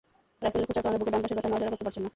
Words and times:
রাইফেলের 0.43 0.67
খোঁচার 0.69 0.83
কারণে 0.85 0.99
বুকের 0.99 1.13
ডান 1.13 1.21
পাশের 1.23 1.35
ব্যথায় 1.37 1.51
নড়াচড়া 1.51 1.71
করতে 1.73 1.85
পারছেন 1.87 2.03
না। 2.05 2.09